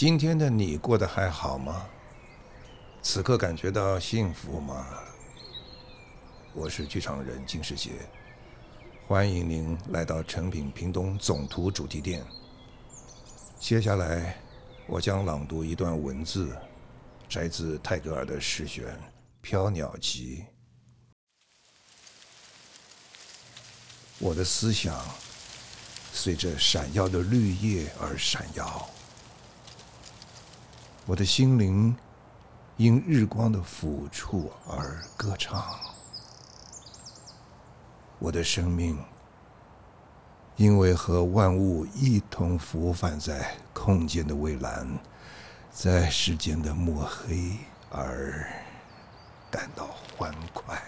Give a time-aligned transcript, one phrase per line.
[0.00, 1.86] 今天的你过得还好吗？
[3.02, 4.86] 此刻感觉到幸福吗？
[6.54, 7.90] 我是剧场人金世杰，
[9.06, 12.24] 欢迎您来到诚品屏东总图主题店。
[13.58, 14.40] 接下来，
[14.86, 16.56] 我将朗读一段文字，
[17.28, 18.86] 摘自泰戈尔的诗选
[19.42, 20.46] 《飘鸟集》。
[24.18, 24.98] 我的思想
[26.10, 28.88] 随着闪耀的绿叶而闪耀，
[31.10, 31.92] 我的心灵
[32.76, 35.60] 因日光的抚触而歌唱，
[38.20, 38.96] 我的生命
[40.54, 44.86] 因为和万物一同浮泛在空间的蔚蓝，
[45.72, 47.56] 在时间的墨黑
[47.90, 48.46] 而
[49.50, 50.80] 感到欢快。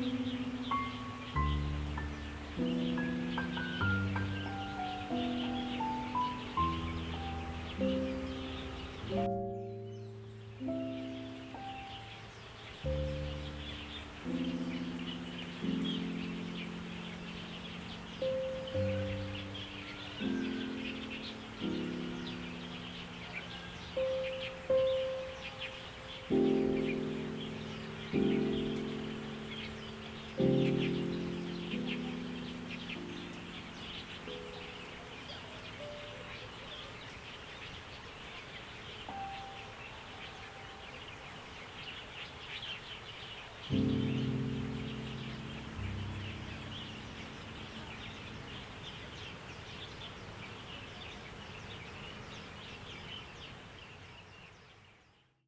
[0.00, 0.47] Música